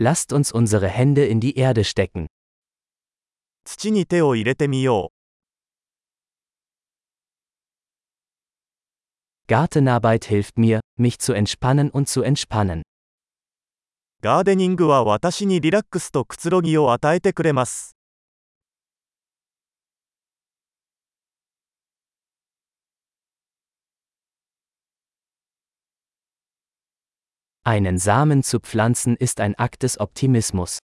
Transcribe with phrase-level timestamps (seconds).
[0.00, 2.28] Lasst uns unsere Hände in die Erde stecken.
[3.64, 5.10] 土に手を入れてみよ
[9.48, 12.82] Gartenarbeit hilft mir, mich zu entspannen und zu entspannen.
[12.82, 12.82] う。
[14.22, 17.96] ガーデニングは私にリラックスとくつろぎを与えてくれます。
[27.65, 30.79] Einen Samen zu pflanzen ist ein Akt des Optimismus.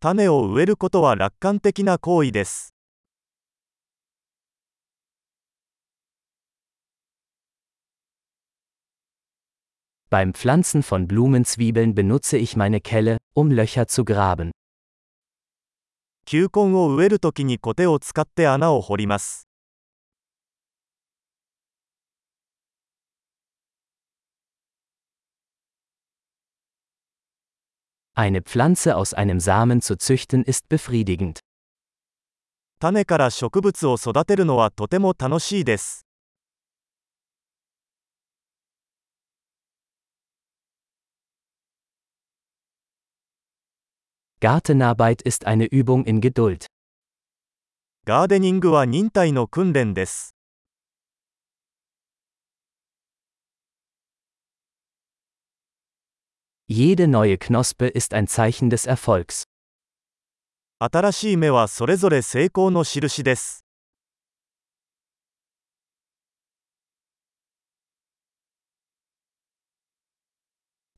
[0.00, 2.74] 種を植えることは楽観的な行為です。
[10.10, 14.52] Beim Pflanzen von Blumenzwiebeln benutze ich meine Kelle, um Löcher zu graben.
[16.24, 19.46] 球根を植えるときにコテを使って穴を掘ります。
[28.18, 31.40] Eine Pflanze aus einem Samen zu züchten ist befriedigend.
[32.78, 36.06] 種から植物を育てるのはとても楽しいです。
[44.40, 46.66] Gartenarbeit ist eine Übung in Geduld.
[48.04, 50.34] ガーデニングは忍耐の訓練です。
[56.68, 59.44] Jede neue Knospe ist ein Zeichen des Erfolgs.
[60.78, 63.64] 新しい芽はそれぞれ成功の印です。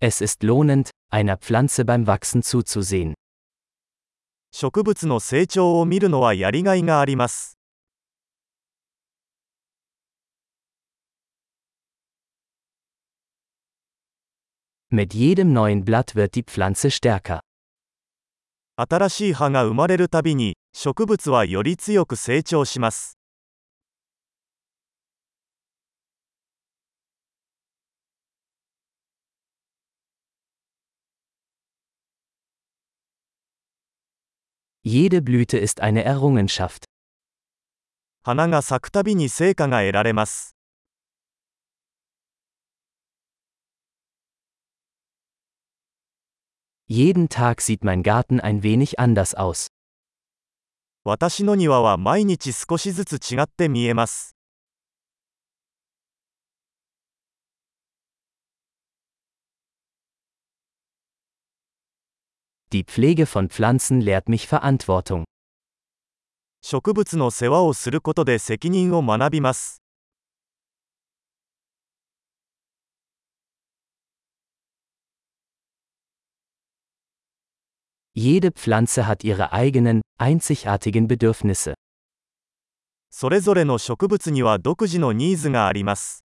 [0.01, 3.15] Es ist lohnend, einer Pflanze beim Wachsen zuzusehen.
[4.53, 7.59] 植物の成長を見るのはやりがいがあります。
[14.91, 17.41] Mit jedem neuen Blatt wird die Pflanze stärker.
[18.77, 23.19] 新しい葉が生まれるたびに、植物はより強く成長します。
[34.85, 36.85] Jede Blüte ist eine Errungenschaft.
[38.23, 40.57] 花が咲くたびに成果が得られます。
[46.91, 49.69] Jeden Tag sieht mein Garten ein wenig anders aus.
[51.05, 54.37] 私の庭は毎日少しずつ違って見えます。
[62.73, 65.25] Die Pflege von Pflanzen lehrt mich Verantwortung.
[66.63, 69.80] 植物の世話をすることで責任を学びます。
[78.21, 81.75] Jede Pflanze hat ihre eigenen, einzigartigen Bedürfnisse.
[83.11, 86.25] それぞれの植物には独自のニーズがあります。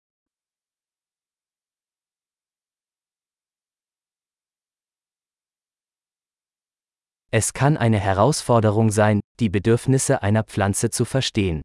[7.31, 11.63] Es kann eine Herausforderung sein, die Bedürfnisse einer Pflanze zu verstehen.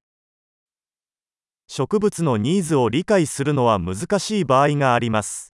[1.68, 5.53] 植物のニーズを理解するのは難しい場合があります。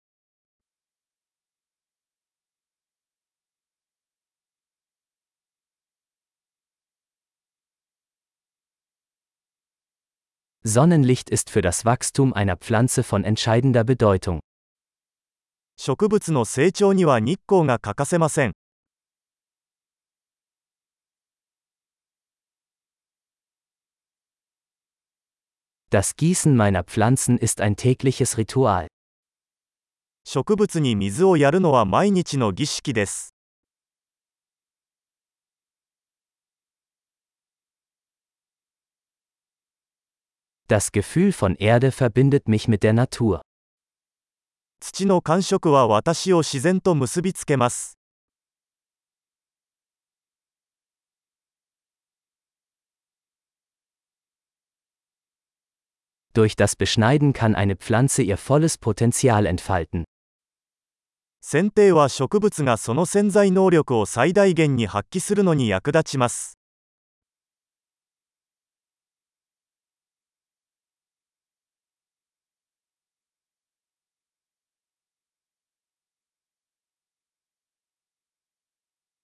[10.67, 14.41] Sonnenlicht ist für das Wachstum einer Pflanze von entscheidender Bedeutung.
[15.77, 18.53] 植物の成長には日光が欠かせません。
[25.91, 28.87] Das Gießen meiner Pflanzen ist ein tägliches Ritual.
[30.25, 33.35] 植物に水をやるのは毎日の儀式です。
[40.69, 43.43] Das Gefühl von Erde verbindet mich mit der Natur.
[44.81, 47.99] 土の感触は私を自然と結びつけます。
[56.35, 60.05] Durch das Beschneiden kann eine Pflanze ihr volles Potenzial entfalten.
[61.41, 66.58] 剪定は植物がその潜在能力を最大限に発揮するのに役立ちます。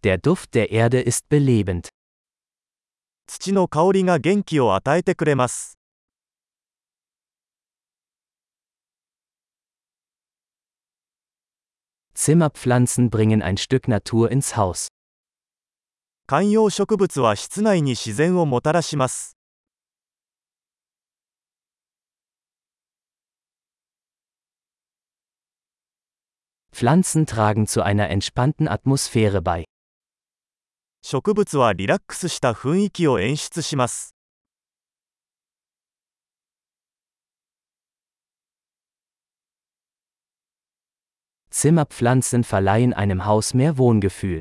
[0.04, 1.90] Der Duft der Erde ist belebend.
[3.28, 5.78] 土の香りが元気を与えてくれます。
[12.16, 14.88] Zimmerpflanzen bringen ein Stück Natur ins Haus.
[16.28, 19.36] 観葉植物は室内に自然をもたらします
[26.72, 29.66] Pflanzen tragen zu einer entspannten Atmosphäre bei.
[31.15, 34.17] 植物はリラックスした雰囲気を演出します
[41.53, 44.41] Zimmerpflanzen verleihen einem Haus mehr Wohngefühl.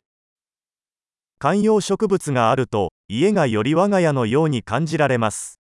[1.38, 5.63] 観葉植物があると家がより我が家のように感じられます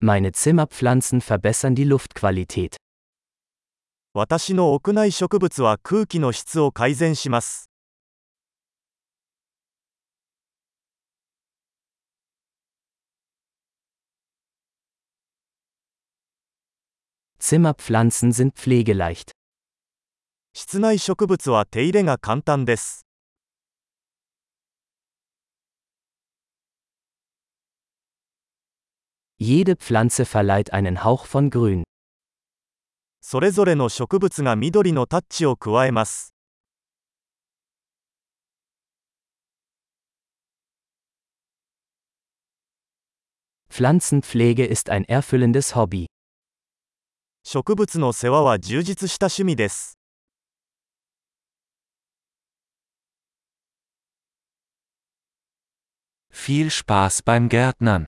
[0.00, 2.76] Meine Zimmerpflanzen verbessern die Luftqualität.
[4.12, 7.68] 私の屋内植物は空気の質を改善します
[17.40, 19.32] Zimmerpflanzen sind pflegeleicht.
[20.52, 23.04] 室内植物は手入れが簡単です
[29.38, 31.84] Jede Pflanze verleiht einen Hauch von Grün.
[33.26, 36.34] それぞれの植物が緑のタッチを加えます
[43.70, 46.06] Pflanzenpflege ist ein erfüllendes Hobby.
[47.44, 49.98] 植物の世話は充実した趣味です
[56.30, 58.06] Viel Spaß beim Gärtnern.